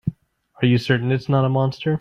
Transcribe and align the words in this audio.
Are 0.63 0.65
you 0.65 0.79
certain 0.79 1.11
it's 1.11 1.29
not 1.29 1.45
a 1.45 1.49
monster? 1.49 1.89